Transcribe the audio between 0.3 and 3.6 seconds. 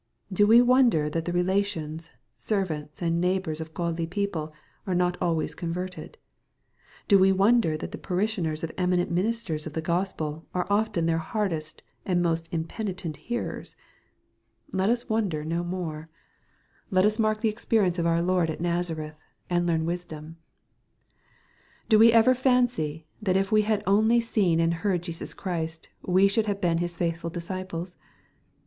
Do we wonder that the relations, servants, and neigh